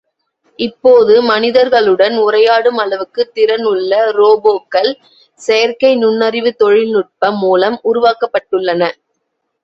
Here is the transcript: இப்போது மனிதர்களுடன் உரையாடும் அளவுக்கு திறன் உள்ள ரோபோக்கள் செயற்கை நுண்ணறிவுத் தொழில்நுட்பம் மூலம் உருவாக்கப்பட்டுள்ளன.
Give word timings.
இப்போது 0.59 1.21
மனிதர்களுடன் 1.21 2.15
உரையாடும் 2.19 2.77
அளவுக்கு 2.77 3.23
திறன் 3.33 3.63
உள்ள 3.63 3.99
ரோபோக்கள் 4.11 4.89
செயற்கை 5.39 5.91
நுண்ணறிவுத் 5.97 6.57
தொழில்நுட்பம் 6.57 7.37
மூலம் 7.37 7.77
உருவாக்கப்பட்டுள்ளன. 7.83 8.81